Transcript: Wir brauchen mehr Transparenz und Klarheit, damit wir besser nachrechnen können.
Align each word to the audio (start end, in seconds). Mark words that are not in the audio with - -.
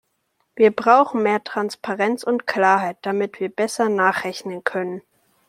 Wir 0.55 0.75
brauchen 0.75 1.21
mehr 1.21 1.43
Transparenz 1.43 2.23
und 2.23 2.47
Klarheit, 2.47 2.97
damit 3.03 3.39
wir 3.39 3.49
besser 3.49 3.87
nachrechnen 3.87 4.63
können. 4.63 5.03